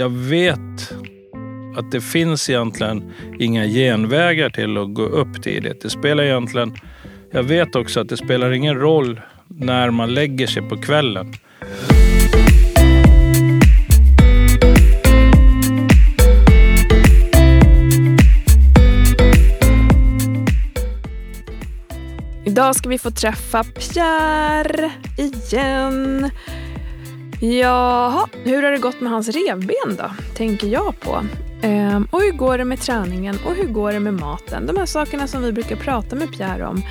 [0.00, 0.94] jag vet
[1.76, 5.82] att det finns egentligen inga genvägar till att gå upp tidigt.
[5.82, 6.74] Det spelar egentligen...
[7.32, 11.32] Jag vet också att det spelar ingen roll när man lägger sig på kvällen.
[22.44, 26.30] Idag ska vi få träffa Pierre igen.
[27.42, 30.10] Jaha, hur har det gått med hans revben då?
[30.36, 31.22] Tänker jag på.
[31.62, 34.66] Ehm, och hur går det med träningen och hur går det med maten?
[34.66, 36.82] De här sakerna som vi brukar prata med Pierre om.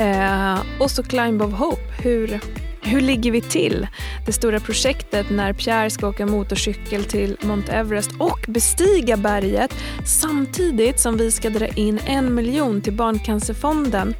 [0.00, 1.82] Ehm, och så Climb of Hope.
[2.02, 2.40] Hur,
[2.82, 3.86] hur ligger vi till?
[4.26, 11.00] Det stora projektet när Pierre ska åka motorcykel till Mount Everest och bestiga berget samtidigt
[11.00, 14.14] som vi ska dra in en miljon till Barncancerfonden.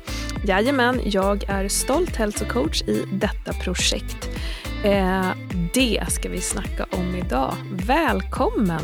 [0.45, 4.29] Jajamän, jag är stolt hälsocoach i detta projekt.
[4.87, 5.33] Eh,
[5.75, 7.55] det ska vi snacka om idag.
[7.87, 8.81] Välkommen!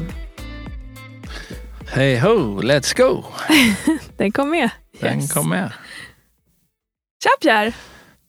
[1.89, 3.25] Hej ho, let's go!
[4.17, 4.71] Den kom med.
[5.01, 5.33] Den Yes.
[5.35, 5.73] kom med.
[7.23, 7.73] Tja Pierre!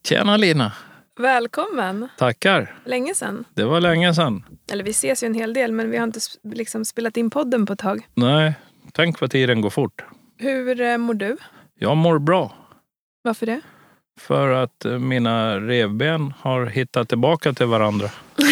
[0.07, 0.71] Tjena Lina!
[1.19, 2.07] Välkommen!
[2.17, 2.75] Tackar.
[2.85, 3.45] Länge sedan.
[3.53, 4.43] Det var länge sedan.
[4.71, 7.65] Eller vi ses ju en hel del men vi har inte liksom spelat in podden
[7.65, 8.07] på ett tag.
[8.13, 8.53] Nej,
[8.93, 10.03] tänk vad tiden går fort.
[10.37, 11.37] Hur eh, mår du?
[11.79, 12.53] Jag mår bra.
[13.21, 13.61] Varför det?
[14.19, 18.09] För att eh, mina revben har hittat tillbaka till varandra.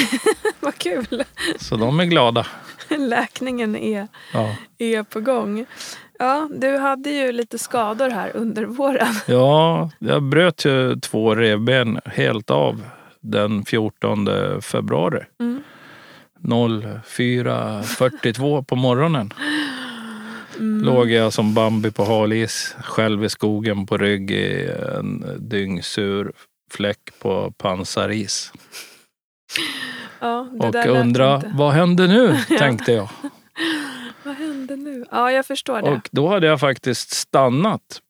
[0.59, 1.23] Vad kul!
[1.59, 2.45] Så de är glada.
[2.97, 5.65] Läkningen är, Ja, är på gång.
[6.19, 9.13] Ja, du hade ju lite skador här under våren.
[9.27, 12.83] ja jag bröt ju två revben helt av
[13.19, 14.27] den 14
[14.61, 15.23] februari.
[15.39, 15.63] Mm.
[16.43, 19.33] 04.42 på morgonen.
[20.59, 20.85] Mm.
[20.85, 26.31] Låg jag som Bambi på halis, själv i skogen på rygg i en dyngsur
[26.71, 28.53] fläck på pansaris.
[30.19, 31.51] Ja, Och undra, inte.
[31.55, 32.37] vad hände nu?
[32.57, 33.09] tänkte jag.
[34.23, 35.05] Vad hände nu?
[35.11, 35.89] Ja, jag förstår det.
[35.89, 38.01] Och då hade jag faktiskt stannat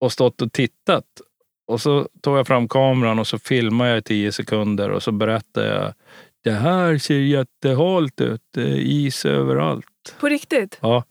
[0.00, 1.04] och stått och tittat.
[1.66, 5.12] Och så tog jag fram kameran och så filmade jag i tio sekunder och så
[5.12, 5.94] berättade jag.
[6.44, 8.40] Det här ser jättehalt ut.
[8.54, 10.16] Det är is överallt.
[10.20, 10.78] På riktigt?
[10.80, 11.04] Ja.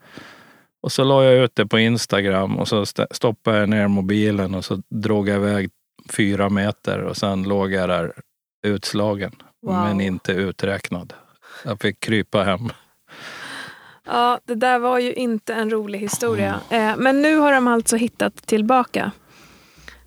[0.83, 4.55] Och så la jag ut det på Instagram och så st- stoppade jag ner mobilen
[4.55, 5.69] och så drog jag iväg
[6.11, 8.13] fyra meter och sen låg jag där
[8.65, 9.31] utslagen.
[9.61, 9.73] Wow.
[9.75, 11.13] Men inte uträknad.
[11.65, 12.69] Jag fick krypa hem.
[14.05, 16.59] Ja, det där var ju inte en rolig historia.
[16.69, 19.11] Eh, men nu har de alltså hittat tillbaka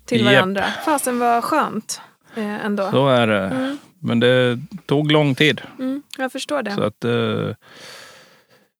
[0.05, 0.63] till varandra.
[0.85, 2.01] Fasen var skönt
[2.35, 2.91] eh, ändå.
[2.91, 3.39] Så är det.
[3.47, 5.61] Mm, Men det tog lång tid.
[5.79, 6.71] mm, jag förstår det.
[6.71, 7.55] Så att eh,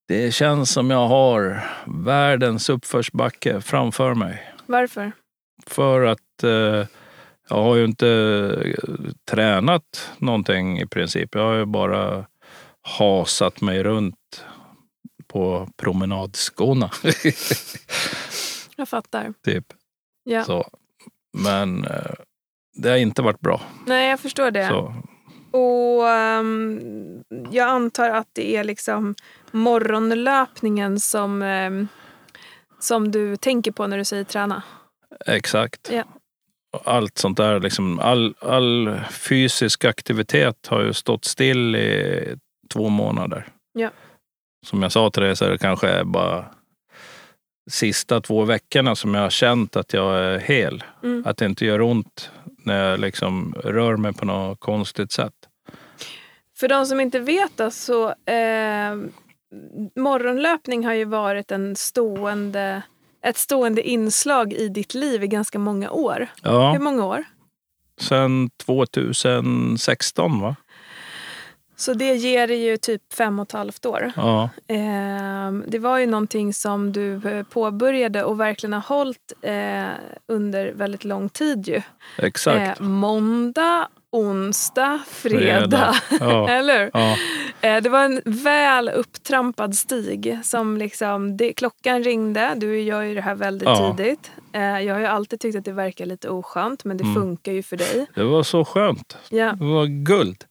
[0.07, 4.53] det känns som jag har världens uppförsbacke framför mig.
[4.65, 5.11] Varför?
[5.65, 6.85] För att eh,
[7.49, 8.07] jag har ju inte
[8.65, 8.93] eh,
[9.29, 11.35] tränat någonting i princip.
[11.35, 12.25] Jag har ju bara
[12.81, 14.45] hasat mig runt
[15.27, 16.91] på promenadskorna.
[18.75, 19.33] Jag fattar.
[19.45, 19.65] typ.
[20.23, 20.43] Ja.
[20.43, 20.69] Så.
[21.37, 22.13] Men eh,
[22.75, 23.61] det har inte varit bra.
[23.85, 24.67] Nej, jag förstår det.
[24.67, 24.93] Så,
[25.51, 26.79] Och ehm,
[27.51, 29.15] jag antar att det är liksom
[29.51, 31.87] morgonlöpningen som, ehm,
[32.79, 34.63] som du tänker på när du säger träna.
[35.25, 35.91] exakt.
[36.73, 42.35] Och Allt sånt där, liksom, all, all fysisk aktivitet har ju stått still i
[42.73, 43.47] två månader.
[43.73, 43.89] Ja.
[44.65, 46.45] Som jag sa till dig så är det kanske bara
[47.69, 50.83] sista två veckorna som jag har känt att jag är hel.
[51.03, 51.23] Mm.
[51.25, 55.33] Att det inte gör ont när jag liksom rör mig på något konstigt sätt.
[56.59, 58.95] För de som inte vet det så eh,
[59.95, 62.81] morgonlöpning har ju varit en stående,
[63.21, 66.27] ett stående inslag i ditt liv i ganska många år.
[66.43, 67.23] Hur Ja, många år?
[68.01, 70.55] sen 2016 va?
[71.75, 74.11] Så det ger dig ju typ fem och ett halvt år.
[74.15, 79.85] Ja, Eh, det var ju någonting som du eh, påbörjade och verkligen har hållit eh,
[80.27, 81.81] under väldigt lång tid ju.
[82.17, 82.79] exakt.
[82.79, 83.87] Eh, måndag,
[84.17, 85.39] onsdag, fredag.
[85.49, 85.95] Fredag.
[86.19, 86.49] Ja.
[86.57, 86.91] Eller
[87.61, 90.39] Eh, Det var en väl upptrampad stig.
[90.43, 93.95] som liksom, det, Klockan ringde, du gör ju det här väldigt Ja.
[93.97, 94.31] tidigt.
[94.53, 97.15] Eh, Jag har ju alltid tyckt att det verkar lite oskönt men det Mm.
[97.15, 98.07] funkar ju för dig.
[98.15, 99.17] det var så skönt.
[99.29, 99.51] Ja.
[99.51, 100.43] Det var guld.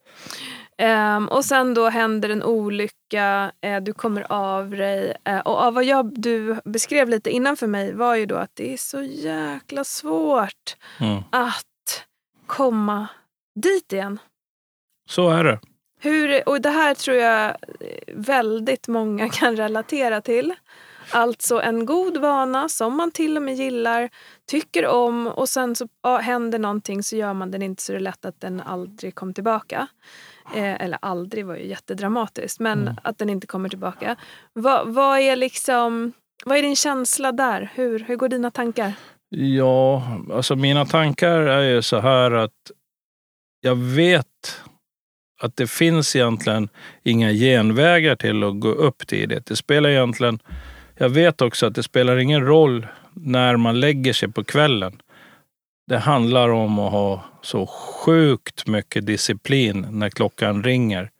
[0.79, 5.17] Ehm, och sen då händer en olycka, eh, du kommer av dig.
[5.25, 8.51] Eh, och av vad jag, du beskrev lite innan för mig var ju då att
[8.55, 11.23] det är så jäkla svårt Mm.
[11.33, 12.05] att
[12.47, 13.07] komma
[13.57, 14.19] dit igen.
[15.11, 15.61] Så är det.
[16.01, 17.57] Hur, och det här tror jag
[18.15, 20.55] väldigt många kan relatera till.
[21.11, 24.11] Alltså en god vana som man till och med gillar,
[24.51, 27.99] tycker om och sen så ja, händer någonting så gör man den inte så det
[27.99, 29.87] är lätt att den aldrig kom tillbaka.
[30.55, 32.95] Eh, eller aldrig var ju jättedramatiskt, men Mm.
[33.03, 34.17] att den inte kommer tillbaka.
[34.53, 36.13] Vad, vad är liksom,
[36.45, 37.73] vad är din känsla där?
[37.75, 38.93] Hur, hur går dina tankar?
[39.29, 40.03] Ja,
[40.33, 42.53] alltså mina tankar är ju så här att
[43.67, 44.63] jag vet
[45.41, 46.69] att det finns egentligen
[47.03, 49.47] inga genvägar till att gå upp tidigt.
[49.47, 50.39] Det spelar egentligen...
[50.99, 55.03] Jag vet också att det spelar ingen roll när man lägger sig på kvällen.
[55.87, 61.11] Det handlar om att ha så sjukt mycket disciplin när klockan ringer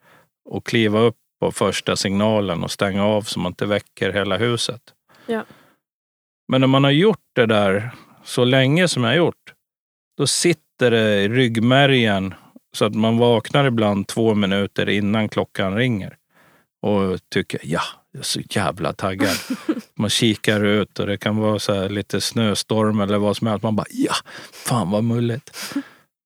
[0.49, 4.83] och kliva upp på första signalen och stänga av så man inte väcker hela huset.
[5.27, 5.45] Ja.
[6.49, 7.91] Men när man har gjort det där
[8.25, 9.53] så länge som jag har gjort,
[10.17, 12.35] då sitter det i ryggmärgen
[12.73, 16.17] så att man vaknar ibland två minuter innan klockan ringer
[16.83, 17.81] och tycker ja,
[18.13, 19.37] jag är så jävla taggad.
[19.95, 23.63] Man kikar ut och det kan vara så här lite snöstorm eller vad som helst.
[23.63, 24.15] Man bara ja,
[24.53, 25.75] fan vad mulligt.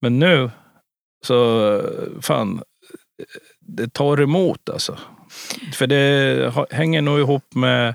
[0.01, 0.51] Men nu
[1.27, 1.83] så
[2.21, 2.63] fan,
[3.61, 4.99] det tar emot alltså.
[5.75, 7.95] För det hänger nog ihop med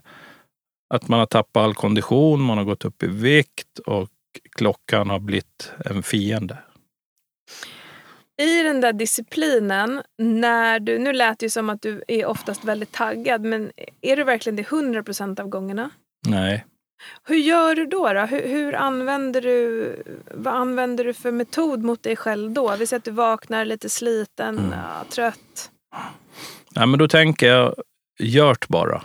[0.94, 4.10] att man har tappat all kondition, man har gått upp i vikt och
[4.56, 6.58] klockan har blivit en fiende.
[8.42, 12.64] I den där disciplinen, när du, nu lät det ju som att du är oftast
[12.64, 13.72] väldigt taggad, men
[14.02, 15.90] är du verkligen det 100% av gångerna?
[16.28, 16.66] Nej.
[17.28, 18.14] Hur gör du då?
[18.14, 18.22] då?
[18.22, 19.96] Hur, hur använder du,
[20.32, 22.76] vad använder du för metod mot dig själv då?
[22.76, 24.72] Vi säger att du vaknar lite sliten, Mm.
[24.72, 25.72] ja, trött.
[26.76, 27.76] Nej, men då tänker jag,
[28.20, 29.02] gjort bara.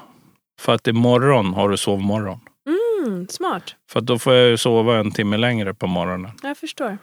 [0.60, 2.40] För att imorgon har du sovmorgon.
[3.10, 6.30] Mm, smart, För då får jag ju sova en timme längre på morgonen.
[6.42, 6.98] jag förstår.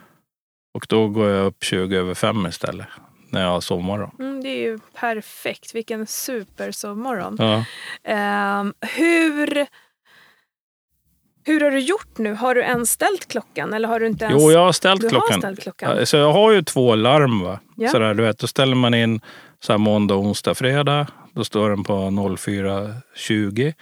[0.73, 2.87] Och då går jag upp 20 över fem istället.
[3.31, 4.11] När jag har sovmorgon.
[4.19, 7.35] Mm, det är ju perfekt, vilken supersovmorgon.
[7.39, 7.65] Ja.
[8.03, 9.65] Ehm, hur,
[11.45, 12.33] hur har du gjort nu?
[12.33, 13.73] Har du ens ställt klockan?
[13.73, 15.31] Eller har du inte ens Jo, jag har ställt du klockan.
[15.33, 16.05] har ställt klockan?
[16.05, 17.39] Så jag har ju två larm.
[17.41, 17.59] Va?
[17.75, 17.89] Ja.
[17.89, 19.21] Sådär, du vet, då ställer man in
[19.59, 21.07] så här måndag, onsdag, fredag.
[21.33, 23.73] Då står den på 04.20.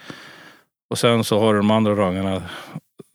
[0.90, 2.42] Och sen så har du de andra dagarna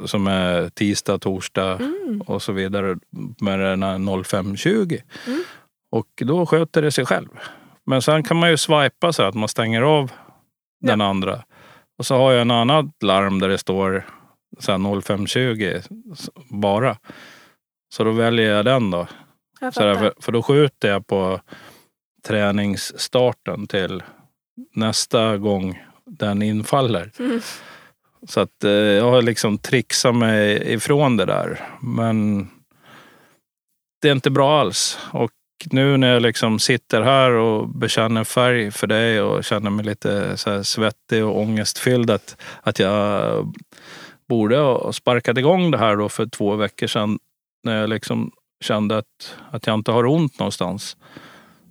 [0.06, 2.21] som är tisdag, torsdag Mm.
[2.21, 2.97] och så vidare
[3.41, 5.01] med den här 05.20.
[5.27, 5.44] Mm.
[5.91, 7.27] Och då sköter det sig själv.
[7.85, 10.12] Men sen kan man ju swipa så att man stänger av
[10.81, 11.44] den andra.
[11.97, 14.06] Och så har jag en annan larm där det står
[14.59, 15.81] så här 05.20
[16.50, 16.97] bara.
[17.94, 19.07] Så då väljer jag den då.
[19.59, 21.41] Jag Så där, för, för då skjuter jag på
[22.27, 24.03] träningsstarten till
[24.75, 25.83] nästa gång
[26.19, 27.12] den infaller.
[27.19, 27.42] Mm.
[28.28, 31.60] Så att eh, jag har liksom trixat mig ifrån det där.
[31.81, 32.48] Men
[34.02, 35.00] det är inte bra alls.
[35.12, 35.31] Och
[35.72, 40.38] nu när jag liksom sitter här och bekänner färg för dig och känner mig lite
[40.38, 43.54] så här svettig och ångestfylld att, att jag
[44.30, 47.19] borde ha sparkat igång det här då för två veckor sedan
[47.64, 48.31] när jag liksom
[48.64, 50.98] kände att, att jag inte har ont någonstans.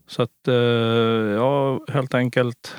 [0.06, 2.74] Så att eh, jag helt enkelt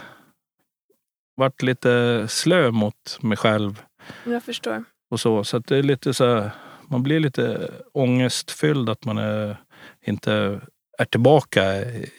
[1.36, 3.82] varit lite slö mot mig själv
[4.24, 4.84] Jag förstår.
[5.12, 5.44] och så.
[5.44, 6.50] Så det är lite så här,
[6.88, 9.58] man blir lite ångestfylld att man är,
[10.06, 10.62] inte
[10.98, 12.10] är tillbaka i,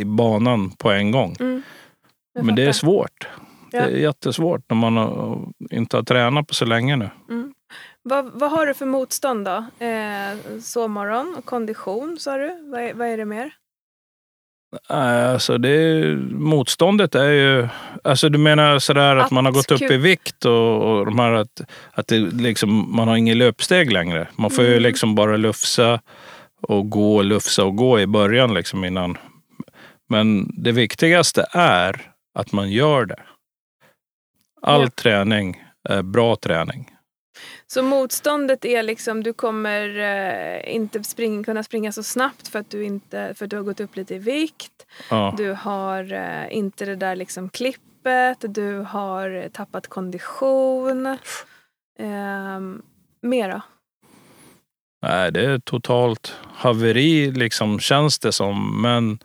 [0.00, 1.36] i banan på en gång.
[1.40, 1.62] Mm.
[2.40, 3.28] Men det är svårt.
[3.72, 3.86] Ja.
[3.86, 7.10] Det är jättesvårt när man har, inte har tränat på så länge nu.
[7.28, 7.54] Mm.
[8.02, 9.84] Vad, vad har du för motstånd då?
[9.86, 12.70] Eh, sovmorgon och kondition sa du.
[12.70, 13.52] Vad vad är det mer?
[14.88, 17.68] Alltså det, motståndet är ju...
[18.04, 21.18] Alltså du menar sådär att, Att man har gått upp i vikt och, och de
[21.18, 21.60] här att,
[21.92, 24.28] att det liksom, man har ingen löpsteg längre.
[24.36, 24.82] Man får ju Mm.
[24.82, 26.00] liksom bara lufsa
[26.62, 29.18] och gå, lufsa och gå i början liksom innan.
[30.08, 32.00] Men det viktigaste är
[32.38, 33.20] att man gör det.
[34.62, 34.88] All Ja.
[34.90, 36.90] träning är bra träning.
[37.66, 42.70] Så motståndet är liksom, du kommer eh, inte spring, kunna springa så snabbt för att,
[42.70, 44.86] du inte, för du har gått upp lite i vikt.
[45.10, 45.34] Ja.
[45.36, 48.38] Du har eh, inte det där liksom klippet.
[48.40, 51.06] Du har tappat kondition.
[51.98, 52.60] Eh,
[53.22, 53.62] mera.
[55.02, 58.82] Nej, det är totalt haveri liksom känns det som.
[58.82, 59.18] Men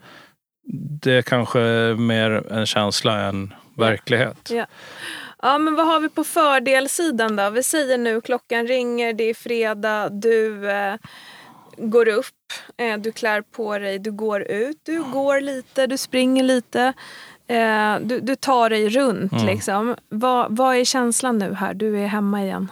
[1.02, 1.58] det är kanske
[1.98, 4.50] mer en känsla än verklighet.
[4.50, 4.66] Ja.
[5.42, 7.50] Ja, men vad har vi på fördelssidan då?
[7.50, 10.94] Vi säger nu klockan ringer, det är fredag, du eh,
[11.76, 12.26] går upp,
[12.76, 16.92] eh, du klär på dig, du går ut, du går lite, du springer lite.
[17.46, 19.46] Eh, du, du tar dig runt Mm.
[19.46, 19.96] liksom.
[20.08, 21.74] Vad, vad är känslan nu här?
[21.74, 22.70] Du är hemma igen.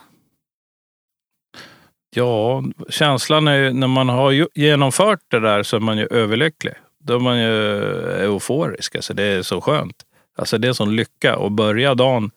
[2.17, 6.75] Ja, känslan är ju, när man har genomfört det där så är man ju överlycklig.
[7.05, 7.83] Då är man ju
[8.25, 8.97] euforisk.
[8.97, 9.97] Alltså det är så skönt.
[10.39, 12.31] Alltså det är sån lycka att börja dagen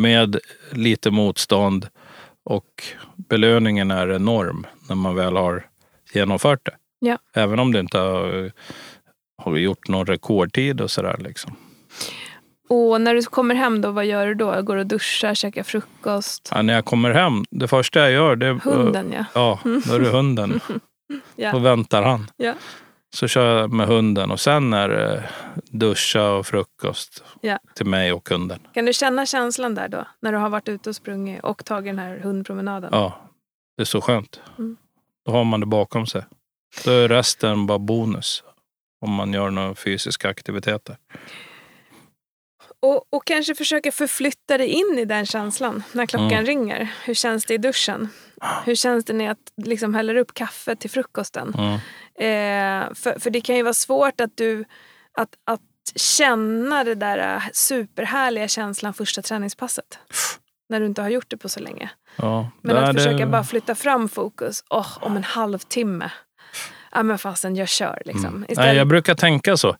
[0.00, 0.38] med
[0.72, 1.88] lite motstånd
[2.44, 2.82] och
[3.16, 5.66] belöningen är enorm när man väl har
[6.14, 6.74] genomfört det.
[6.98, 7.18] Ja.
[7.34, 8.52] Även om du inte har,
[9.42, 11.16] har gjort någon rekordtid och sådär.
[11.18, 11.56] Liksom.
[12.68, 14.62] Och när du kommer hem då, vad gör du då?
[14.62, 16.48] Går du och duschar, käkar frukost?
[16.54, 18.52] Ja, när jag kommer hem, det första jag gör det är...
[18.52, 19.24] Hunden ja.
[19.34, 20.60] Ja, då är det hunden.
[21.36, 21.52] Ja.
[21.52, 22.30] Då väntar han.
[22.36, 22.54] Ja.
[23.14, 25.28] Så kör jag med hunden och sen är det
[25.70, 27.58] duscha och frukost Ja.
[27.74, 28.58] till mig och kunden.
[28.74, 30.04] Kan du känna känslan där då?
[30.20, 32.90] När du har varit ute och sprungit och tagit den här hundpromenaden?
[32.92, 33.20] Ja,
[33.76, 34.40] det är så skönt.
[34.58, 34.76] Mm.
[35.26, 36.22] Då har man det bakom sig.
[36.84, 38.42] Då är resten bara bonus.
[39.00, 40.96] Om man gör några fysiska aktiviteter.
[42.82, 46.44] Och, och kanske försöka förflytta dig in i den känslan när klockan Mm.
[46.46, 46.92] ringer.
[47.04, 48.08] Hur känns det i duschen?
[48.64, 51.54] Hur känns det när att liksom häller upp kaffe till frukosten?
[51.58, 51.74] Mm.
[52.14, 54.64] Eh, för, för det kan ju vara svårt att du
[55.18, 55.60] att, att
[55.96, 59.98] känna det där äh, superhärliga känslan första träningspasset.
[60.68, 61.90] När du inte har gjort det på så länge.
[62.16, 64.64] Ja, Men att det- försöka bara flytta fram fokus.
[64.70, 66.10] Åh, om en halvtimme.
[66.92, 68.26] Ja men fasen, jag kör liksom.
[68.26, 68.42] Mm.
[68.48, 69.76] Istället, Nej, jag brukar tänka så.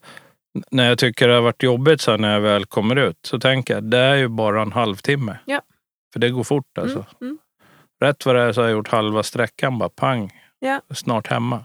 [0.71, 3.41] När jag tycker det har varit jobbigt så här, när jag väl kommer ut så
[3.41, 5.39] tänker jag det är ju bara en halvtimme.
[5.45, 5.61] Ja.
[6.13, 6.99] För det går fort alltså.
[6.99, 7.39] mm, mm.
[8.01, 10.33] Rätt vad det är så har jag gjort halva sträckan bara pang.
[10.59, 10.81] Ja.
[10.95, 11.65] Snart hemma.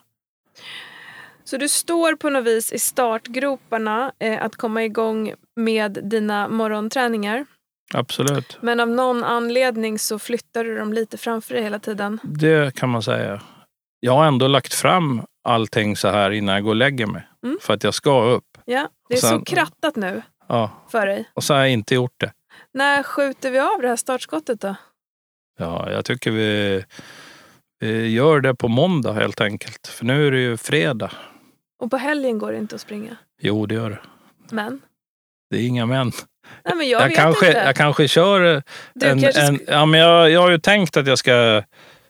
[1.43, 7.45] Så du står på något vis i startgroparna eh, att komma igång med dina morgonträningar.
[7.93, 8.57] Absolut.
[8.61, 12.19] Men av någon anledning så flyttar du dem lite framför dig hela tiden.
[12.23, 13.41] Det kan man säga.
[13.99, 17.27] Jag har ändå lagt fram allting så här innan jag går och lägger mig.
[17.43, 17.57] Mm.
[17.61, 18.44] För att jag ska upp.
[18.65, 20.69] Ja, det är sen- så krattat nu Ja.
[20.91, 21.29] för dig.
[21.33, 22.31] Och så har jag inte gjort det.
[22.73, 24.75] När skjuter vi av det här startskottet då?
[25.59, 26.83] Ja, jag tycker vi,
[27.79, 29.87] vi gör det på måndag helt enkelt.
[29.87, 31.11] För nu är det ju fredag.
[31.79, 33.15] Och på helgen går det inte att springa.
[33.41, 33.99] Jo, det gör det.
[34.51, 34.81] Men?
[35.49, 36.11] Det är inga men.
[36.65, 37.59] Nej, men jag, Jag, kanske, inte.
[37.59, 39.21] jag kanske kör Du en...
[39.21, 41.63] kanske en ja, men jag, jag har ju tänkt att jag ska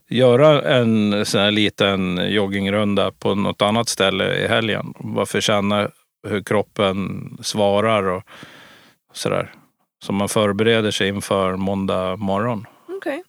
[0.09, 4.93] göra en sån här liten joggingrunda på något annat ställe i helgen.
[4.99, 5.89] Bara för att känna
[6.29, 8.23] hur kroppen svarar och
[9.13, 9.53] sådär.
[10.05, 12.65] Så man förbereder sig inför måndag morgon.
[12.97, 13.23] Okej,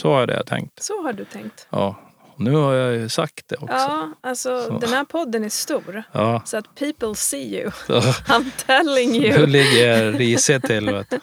[0.00, 0.82] Så är det jag tänkt.
[0.82, 1.66] så har du tänkt.
[1.70, 1.96] Ja,
[2.36, 3.74] nu har jag ju sagt det också.
[3.74, 4.78] Ja, alltså Så.
[4.78, 6.02] den här podden är stor.
[6.12, 6.42] Ja.
[6.44, 7.70] Så att people see you.
[7.86, 9.46] Så, I'm telling nu you.
[9.46, 10.90] ligger jag risigt till.
[10.90, 11.18] Vet du.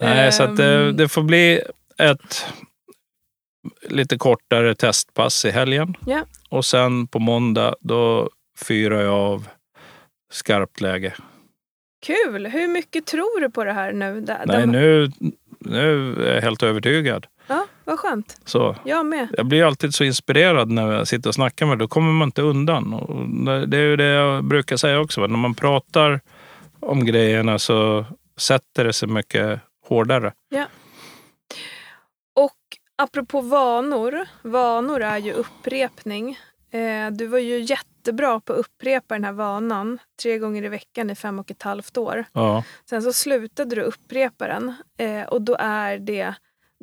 [0.00, 1.60] Nej, så att det, Ehm, det får bli
[1.98, 2.46] ett
[3.88, 5.94] lite kortare testpass i helgen.
[6.06, 6.24] Ja.
[6.50, 8.30] Och sen på måndag då
[8.66, 9.48] fyrar jag av
[10.30, 11.14] skarpt läge.
[12.06, 12.46] Kul!
[12.46, 14.20] Hur mycket tror du på det här nu?
[14.20, 15.10] Där- Nej, de- nu,
[15.58, 17.26] nu är jag helt övertygad.
[17.46, 18.40] Ja, vad skönt.
[18.44, 19.28] Så, Jag med.
[19.36, 22.42] jag blir alltid så inspirerad när jag sitter och snackar med Då kommer man inte
[22.42, 22.94] undan.
[22.94, 23.28] Och
[23.68, 25.20] det är ju det jag brukar säga också.
[25.20, 26.20] När man pratar
[26.80, 28.04] om grejerna så
[28.36, 30.32] sätter det sig mycket hårdare.
[32.36, 32.52] Och
[32.96, 34.26] apropå vanor.
[34.42, 36.38] Vanor är ju upprepning.
[36.70, 37.58] Eh, du var ju
[38.08, 41.62] jättebra på att upprepa den här vanan tre gånger i veckan i fem och ett
[41.62, 42.24] halvt år.
[42.32, 46.34] Ja, Sen så slutade du upprepa den eh, och då är, det,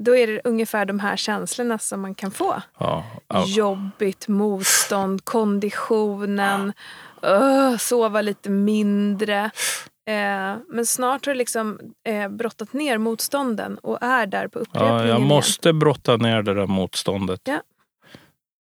[0.01, 2.61] då är det ungefär de här känslorna som man kan få.
[2.79, 3.45] ja, ja.
[3.47, 6.73] Jobbigt, motstånd, konditionen,
[7.21, 9.51] öh, sova lite mindre.
[10.07, 14.93] Eh, men snart har du liksom eh, brottat ner motstånden och är där på upprepningen
[14.95, 15.27] Ja, jag igen.
[15.27, 17.41] måste brotta ner det där motståndet.
[17.43, 17.59] Ja.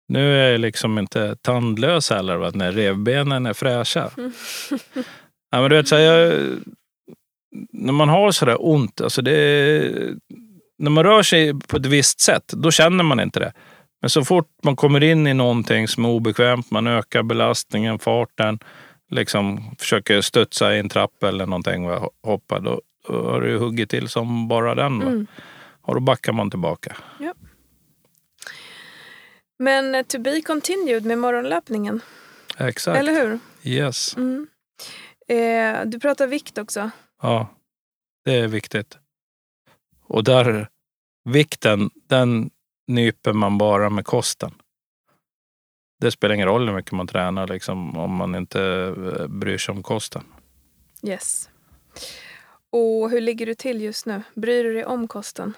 [0.08, 2.50] Nu är jag liksom inte tandlös heller, va?
[2.54, 4.10] när revbenen är fräscha.
[5.50, 6.42] ja, men du vet, så här, jag,
[7.72, 10.14] när man har sådär ont, alltså det, är-
[10.78, 13.52] när man rör sig på ett visst sätt, då känner man inte det.
[14.00, 18.58] Men så fort man kommer in i någonting som är obekvämt, man ökar belastningen, farten,
[19.10, 22.08] liksom försöker studsa i en trappa eller någonting, va?
[22.22, 25.02] hoppa, då, då har ju huggit till som bara den.
[25.02, 25.26] Mm.
[25.82, 26.96] Och då backar man tillbaka.
[29.64, 32.00] Men eh, to be continued med morgonlöpningen,
[32.58, 32.98] Exakt.
[32.98, 33.38] eller hur?
[33.62, 34.16] Yes.
[34.16, 34.46] Mm.
[35.28, 36.90] Eh, du pratar vikt också.
[37.22, 37.48] Ja,
[38.24, 38.98] det är viktigt.
[40.02, 40.68] Och där,
[41.24, 42.50] vikten, den
[42.86, 44.54] nyper man bara med kosten.
[46.00, 49.72] Det spelar ingen roll hur mycket man tränar liksom, om man inte eh, bryr sig
[49.72, 50.24] om kosten.
[51.02, 51.48] Yes.
[52.72, 54.22] Och hur ligger du till just nu?
[54.34, 55.54] Bryr du dig om kosten?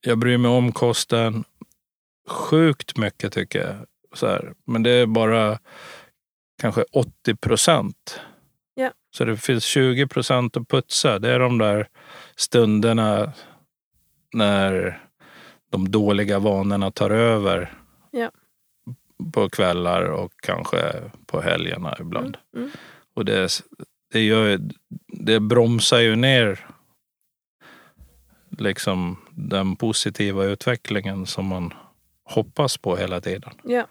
[0.00, 1.44] Jag bryr mig om kosten
[2.28, 3.76] sjukt mycket tycker jag.
[4.18, 4.54] Så här.
[4.64, 5.58] Men det är bara
[6.62, 8.20] kanske 80 procent.
[8.74, 8.90] Ja.
[9.16, 11.18] Så det finns 20 procent att putsa.
[11.18, 11.88] Det är de där
[12.36, 13.32] stunderna
[14.32, 15.00] när
[15.70, 17.78] de dåliga vanorna tar över.
[18.10, 18.30] Ja.
[19.32, 20.92] På kvällar och kanske
[21.26, 22.36] på helgerna ibland.
[22.56, 22.70] Mm.
[23.14, 23.62] Och det,
[24.12, 24.58] det, gör,
[25.06, 26.66] det bromsar ju ner
[28.58, 31.74] liksom den positiva utvecklingen som man
[32.24, 33.52] hoppas på hela tiden.
[33.62, 33.86] Ja.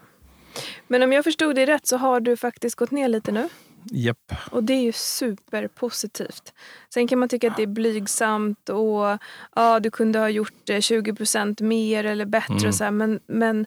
[0.87, 3.49] Men om jag förstod dig rätt så har du faktiskt gått ner lite nu.
[3.91, 4.33] Japp.
[4.51, 6.53] Och det är ju superpositivt.
[6.93, 9.17] Sen kan man tycka att det är blygsamt och
[9.55, 12.53] ja, du kunde ha gjort eh, 20% mer eller bättre.
[12.53, 12.67] Mm.
[12.67, 13.65] Och så här, men, men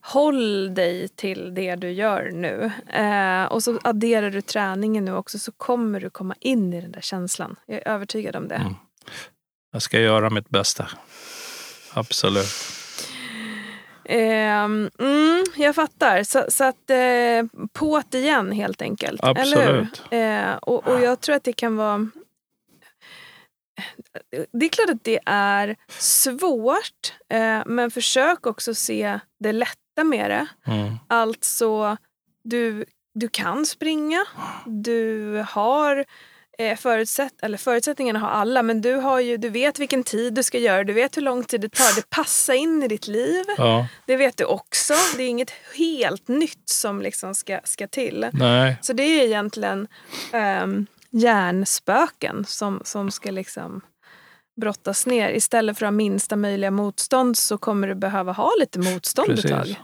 [0.00, 2.72] håll dig till det du gör nu.
[3.02, 6.92] Eh, och så adderar du träningen nu också så kommer du komma in i den
[6.92, 7.56] där känslan.
[7.66, 8.54] Jag är övertygad om det.
[8.54, 8.74] Mm.
[9.72, 10.88] Jag ska göra mitt bästa.
[11.94, 12.46] Absolut.
[14.08, 16.22] Ehm, mm, jag fattar.
[16.22, 17.42] Så, så att eh,
[17.74, 19.22] på't igen helt enkelt.
[19.22, 19.80] Eller hur?
[19.80, 20.02] Absolut.
[20.10, 22.08] Eh, och, och jag tror att det kan vara...
[24.52, 30.30] Det är klart att det är svårt eh, men försök också se det lätta med
[30.30, 30.46] det.
[30.72, 30.94] Mm.
[31.08, 31.96] Alltså,
[32.44, 32.84] du,
[33.14, 34.24] du kan springa.
[34.66, 36.04] Du har
[36.78, 40.58] förutsätt, eller förutsättningarna har alla men du, har ju, du vet vilken tid du ska
[40.58, 40.84] göra.
[40.84, 41.96] Du vet hur lång tid det tar.
[41.96, 43.44] Det passar in i ditt liv.
[43.56, 44.94] Ja, Det vet du också.
[45.16, 48.26] Det är inget helt nytt som liksom ska, ska till.
[48.32, 48.76] nej.
[48.82, 49.88] Så det är egentligen
[50.62, 53.80] um, hjärnspöken som, som ska liksom
[54.60, 55.30] brottas ner.
[55.30, 59.42] Istället för att ha minsta möjliga motstånd så kommer du behöva ha lite motstånd ett
[59.42, 59.50] Precis.
[59.50, 59.76] tag.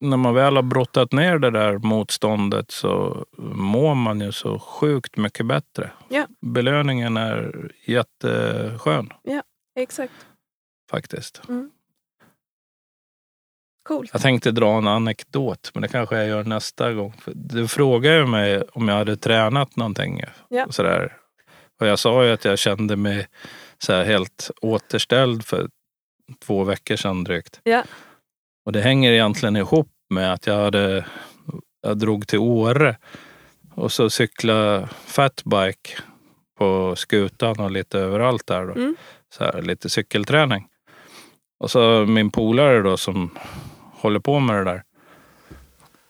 [0.00, 3.24] När man väl har brottat ner det där motståndet så
[3.54, 5.90] mår man ju så sjukt mycket bättre.
[6.08, 6.26] Ja.
[6.40, 9.12] Belöningen är jätteskön
[9.76, 10.26] Exakt.
[10.90, 11.42] faktiskt.
[13.88, 14.10] Coolt.
[14.12, 17.14] Jag tänkte dra en anekdot, men det kanske jag gör nästa gång.
[17.26, 20.22] Du frågade ju mig om jag hade tränat någonting.
[20.48, 20.66] Ja.
[20.66, 21.16] Och sådär.
[21.80, 23.26] Och jag sa ju att jag kände mig
[23.78, 25.68] så helt återställd för
[26.44, 27.60] två veckor sedan drygt.
[27.64, 27.84] Ja.
[28.64, 31.04] Och det hänger egentligen ihop med att jag hade
[31.82, 32.96] jag drog till Åre
[33.74, 35.90] och så cykla fatbike
[36.58, 38.66] på skutan och lite överallt där.
[38.66, 38.72] Då.
[38.72, 38.96] Mm.
[39.34, 40.66] Så här, lite cykelträning.
[41.58, 43.30] Och så min polare då som
[43.92, 44.82] håller på med det där.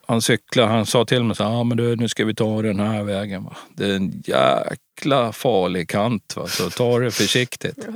[0.07, 2.63] Han cyklade, han sa till mig så här, ah, men du, nu ska vi ta
[2.63, 3.45] den här vägen.
[3.45, 3.57] Va?
[3.75, 6.47] Det är en jäkla farlig kant, va?
[6.47, 7.87] så ta det försiktigt.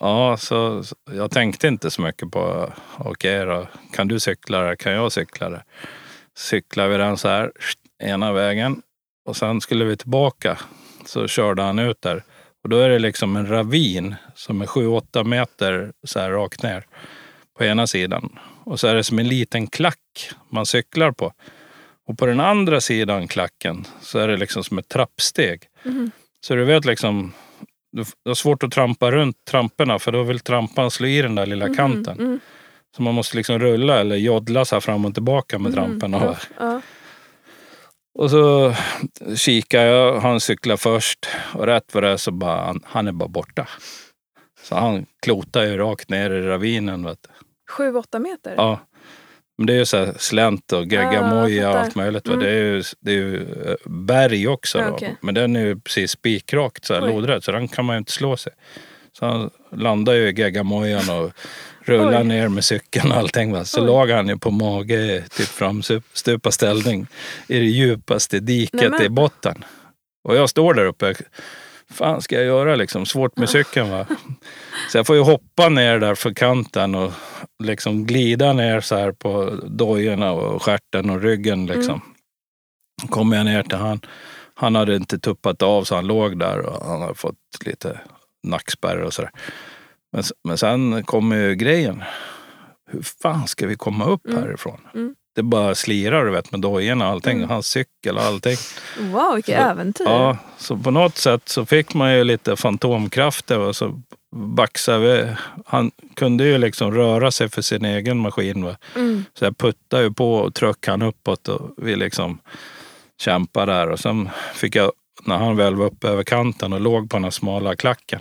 [0.00, 4.76] Ja, så, så jag tänkte inte så mycket på, okej då, kan du cykla det,
[4.76, 5.64] kan jag cykla det?
[6.36, 7.52] Cyklade vi den så här,
[8.02, 8.82] ena vägen
[9.24, 10.58] och sen skulle vi tillbaka.
[11.06, 12.22] Så körde han ut där
[12.62, 16.86] och då är det liksom en ravin som är 7-8 meter så här rakt ner
[17.58, 18.38] på ena sidan.
[18.64, 21.32] Och så är det som en liten klack man cyklar på.
[22.06, 25.62] Och på den andra sidan klacken så är det liksom som ett trappsteg.
[25.82, 26.10] Mhm.
[26.40, 27.32] Så du vet liksom,
[27.98, 31.46] du har svårt att trampa runt tramporna för då vill trampan slå i den där
[31.46, 32.18] lilla kanten.
[32.18, 32.40] Mm.
[32.96, 36.18] Så man måste liksom rulla eller joddla så fram och tillbaka med tramporna.
[36.24, 36.36] Ja.
[36.58, 36.80] Ja.
[38.18, 38.74] Och så
[39.36, 43.12] kikar jag, han cyklar först och rätt vad det är så bara, han, han är
[43.12, 43.68] bara borta.
[44.62, 47.04] Så han klotar ju rakt ner i ravinen.
[47.04, 47.28] Vet du.
[47.72, 48.54] Sju, åtta meter?
[48.56, 48.80] Ja.
[49.58, 51.84] Men det är ju så här slänt och geggamoja och fattar.
[51.86, 52.26] allt möjligt.
[52.26, 52.38] Mm.
[52.40, 54.78] Det, är ju, det är ju eh, berg också.
[54.78, 54.88] Då.
[54.88, 55.16] okej.
[55.20, 58.12] Men den är ju precis spikrakt så här lodrätt så den kan man ju inte
[58.12, 58.52] slå sig.
[59.18, 61.32] Så han landar ju i geggamojan och
[61.80, 62.24] rullar Oj.
[62.26, 63.52] ner med cykeln och allting.
[63.52, 63.64] Va?
[63.64, 63.86] Så Oj.
[63.86, 67.06] låg han ju på mage typ framstupa ställning
[67.46, 69.02] i det djupaste diket Nämen.
[69.02, 69.64] i botten.
[70.24, 71.14] Och jag står där uppe.
[71.90, 73.06] Fan ska jag göra liksom?
[73.06, 74.06] Svårt med cykeln va.
[74.90, 77.12] Så jag får ju hoppa ner där för kanten och
[77.64, 82.00] liksom glida ner så här på dojorna och stjärten och ryggen liksom.
[83.08, 84.00] Kommer jag ner till han.
[84.54, 88.00] Han hade inte tuppat av så han låg där och han hade fått lite
[88.46, 89.30] nackspärr och sådär.
[90.12, 92.02] Men, men sen kommer ju grejen.
[92.90, 94.42] Hur fan ska vi komma upp Mm.
[94.42, 94.80] härifrån?
[94.94, 95.14] Mm.
[95.38, 97.36] Det bara slirar du vet med dojorna och allting.
[97.36, 97.48] Mm.
[97.50, 98.56] Hans cykel och allting.
[99.00, 100.04] Wow, vilket Så- äventyr.
[100.04, 104.02] Ja, så på något sätt så fick man ju lite fantomkrafter och så
[104.36, 105.30] baxade vi.
[105.66, 108.64] Han kunde ju liksom röra sig för sin egen maskin.
[108.64, 108.76] Va?
[108.96, 109.24] Mm.
[109.34, 112.38] Så jag puttade ju på och tryckte han uppåt och vi liksom
[113.20, 113.88] kämpade där.
[113.90, 114.92] Och sen fick jag,
[115.24, 118.20] när han väl var uppe över kanten och låg på den här smala klacken,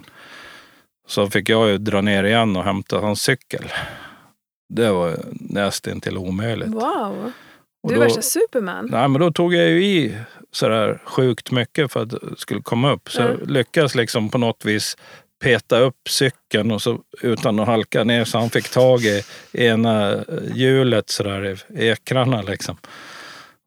[1.07, 3.63] så fick jag ju dra ner igen och hämta hans cykel.
[4.69, 6.67] Det var nästan till omöjligt.
[6.69, 7.31] Wow.
[7.87, 8.87] Du är värsta Superman.
[8.91, 10.17] Nej, men då tog jag ju i
[10.51, 13.11] sådär sjukt mycket för att det skulle komma upp.
[13.11, 13.37] Så Mm.
[13.39, 14.97] jag lyckades liksom på något vis
[15.43, 20.15] peta upp cykeln och så, utan att halka ner så han fick tag i ena
[20.53, 22.77] hjulet sådär i ekrarna liksom.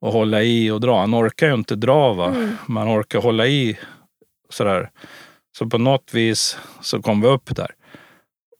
[0.00, 1.00] Och hålla i och dra.
[1.00, 2.26] Han orkar ju inte dra va.
[2.26, 2.56] Mm.
[2.66, 3.78] Man orkar hålla i
[4.50, 4.90] sådär.
[5.58, 7.70] Så på något vis så kom vi upp där.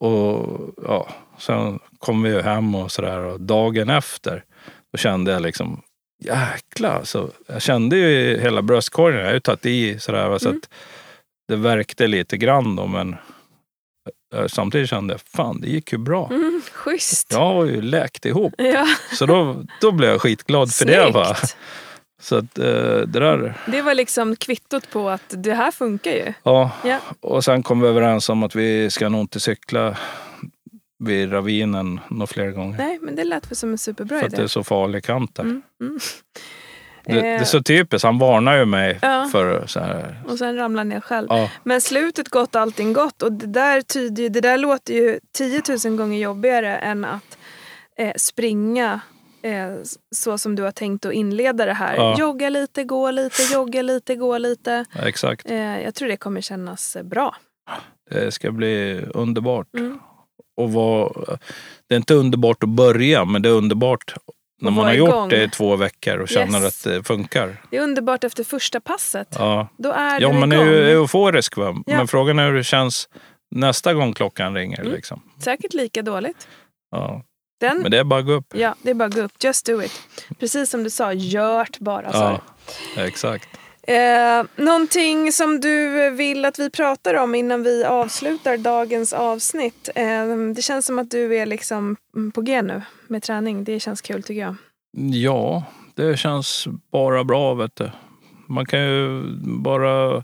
[0.01, 1.09] Och ja,
[1.39, 3.19] sen kom vi ju hem och sådär.
[3.19, 4.45] Och dagen efter
[4.93, 5.83] då kände jag liksom
[6.25, 7.31] jäklar alltså.
[7.47, 9.21] Jag kände ju hela bröstkorgen.
[9.21, 10.29] Jag har ju tagit i sådär.
[10.29, 10.61] va, Så Mm.
[10.65, 10.71] att
[11.49, 13.17] det verkte lite grann då men
[14.35, 16.29] eh, samtidigt kände jag fan det gick ju bra.
[16.31, 17.33] Mm, schysst.
[17.33, 18.55] Jag har ju läkt ihop.
[18.59, 21.11] Ja, Så då, då blev jag skitglad för det.
[21.11, 21.37] Va?
[22.20, 26.33] Så att eh, det där, Det var liksom kvittot på att det här funkar ju.
[26.42, 26.70] ja.
[26.85, 26.98] Ja.
[27.20, 29.96] Och sen kom vi överens om att vi ska nog inte cykla
[30.98, 32.78] vid ravinen några fler gånger.
[32.78, 34.44] Nej, men det lät väl som en superbra för att det idé.
[34.44, 35.42] är så farlig kant där.
[35.42, 35.98] Mm, mm.
[37.04, 39.28] Det, det Eh, är så typiskt, han varnar ju mig Ja.
[39.33, 40.22] för så här.
[40.28, 41.26] Och sen ramlar ner själv.
[41.30, 43.22] Ja, Men slutet gott, allting gott.
[43.22, 47.38] Och det där, tyder, det där låter ju 10 000 gånger jobbigare än att
[47.98, 49.00] eh, springa
[49.42, 49.74] eh,
[50.16, 51.96] så som du har tänkt att inleda det här.
[51.96, 52.16] Ja.
[52.18, 54.85] Jogga lite, gå lite, jogga lite, gå lite.
[55.03, 55.50] exakt.
[55.50, 57.37] Eh, jag tror det kommer kännas eh, bra.
[58.11, 59.66] Det ska bli underbart.
[59.79, 59.98] Mm.
[60.57, 61.38] Och vara,
[61.88, 64.14] det är inte underbart att börja, men det är underbart
[64.62, 65.29] när man har gjort igång.
[65.29, 66.87] det i två veckor och känner Yes.
[66.87, 67.57] att det funkar.
[67.70, 69.29] Det är underbart efter första passet.
[69.38, 71.57] Ja, Då är ja man är ju euforisk.
[71.57, 71.83] Va?
[71.87, 71.96] Ja.
[71.96, 73.09] Men frågan är hur det känns
[73.50, 74.81] nästa gång klockan ringer.
[74.81, 74.92] Mm.
[74.92, 75.22] Liksom.
[75.44, 76.48] Säkert lika dåligt.
[76.90, 77.22] Ja.
[77.61, 78.55] Den, Men det är bara att gå upp.
[78.55, 79.33] Ja, det är bara att gå upp.
[79.44, 79.92] Just do it.
[80.38, 82.12] Precis som du sa, gört bara.
[82.12, 82.40] sa
[82.96, 83.49] Ja, exakt.
[83.83, 89.88] Eh, någonting som du vill att vi pratar om innan vi avslutar dagens avsnitt.
[89.94, 91.96] Eh, det känns som att du är liksom
[92.35, 93.64] på G nu med träning.
[93.64, 94.55] Det känns kul tycker jag.
[95.12, 95.62] Ja,
[95.94, 97.55] det känns bara bra.
[97.55, 97.90] Vet du.
[98.49, 100.23] Man kan ju bara...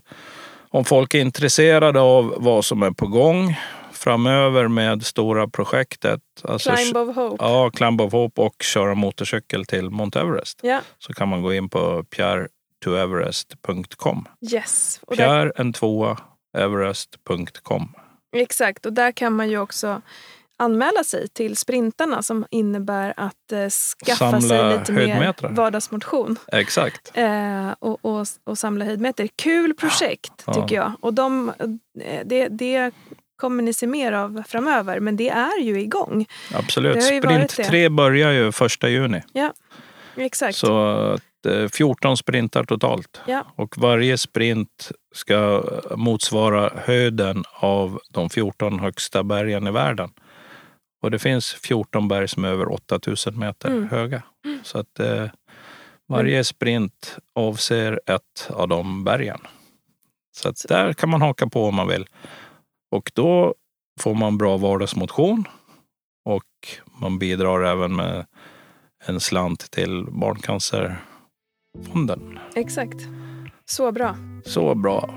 [0.69, 3.55] Om folk är intresserade av vad som är på gång
[3.97, 6.21] framöver med stora projektet.
[6.43, 7.43] Alltså, Climb of Hope.
[7.45, 10.59] Ja, Climb of Hope och köra motorcykel till Mount Everest.
[10.63, 14.27] Ja, Så kan man gå in på pierretoeverest.com.
[14.51, 14.99] yes.
[15.07, 16.17] Och där, Pierre en tvåa
[16.57, 17.93] everest.com.
[18.35, 20.01] exakt, och där kan man ju också
[20.59, 25.51] anmäla sig till sprintarna som innebär att eh, skaffa Samla sig lite mer höjdmetrar.
[25.51, 26.35] vardagsmotion.
[26.51, 27.11] Exakt.
[27.13, 29.29] Eh, och, och, och samla höjdmeter.
[29.35, 30.53] Kul projekt Ja.
[30.53, 30.91] tycker jag.
[30.99, 31.49] Och de,
[31.99, 32.91] eh, det, det
[33.37, 34.99] kommer ni se mer av framöver.
[34.99, 36.25] Men det är ju igång.
[36.53, 36.95] Absolut.
[36.95, 37.63] Ju Sprint det.
[37.63, 39.21] 3 börjar ju första juni.
[40.15, 40.55] Exakt.
[40.57, 43.21] Så att, eh, 14 sprintar totalt.
[43.27, 43.45] Ja.
[43.55, 45.63] Och varje sprint ska
[45.95, 50.09] motsvara höjden av de 14 högsta bergen i världen.
[51.01, 53.89] Och det finns 14 berg som är över 8000 meter Mm.
[53.89, 54.21] höga.
[54.63, 55.25] Så att eh,
[56.09, 59.39] varje sprint avser ett av de bergen.
[60.37, 62.05] Så att där kan man haka på om man vill.
[62.91, 63.55] Och då
[63.99, 65.43] får man bra vardagsmotion
[66.25, 66.43] och
[67.01, 68.25] man bidrar även med
[69.05, 72.39] en slant till Barncancerfonden.
[72.55, 72.97] Exakt.
[73.65, 74.15] Så bra.
[74.45, 75.09] Så bra.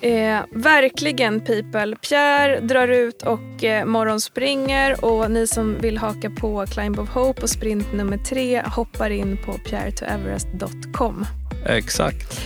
[0.00, 1.96] Eh, verkligen people.
[1.96, 7.42] Pierre drar ut och eh, morgonspringer och ni som vill haka på Climb of Hope
[7.42, 11.26] och sprint nummer tre hoppar in på pierretoeverest.com.
[11.66, 12.40] Exakt.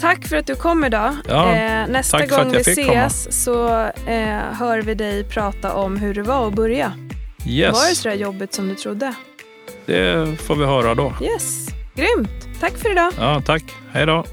[0.00, 1.14] Tack för att du kom idag.
[1.28, 3.68] Ja, eh, nästa gång vi ses så
[4.06, 6.88] eh, hör vi dig prata om hur det var att börja.
[6.88, 9.14] Var det Yes, så där jobbigt som du trodde?
[9.86, 11.12] det får vi höra då.
[11.22, 12.60] Yes, grymt.
[12.60, 13.12] Tack för idag.
[13.18, 13.62] Ja, tack.
[13.92, 14.24] Hej då.